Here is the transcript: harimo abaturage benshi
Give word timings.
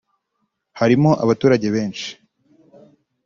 harimo 0.79 1.09
abaturage 1.23 1.67
benshi 1.75 2.09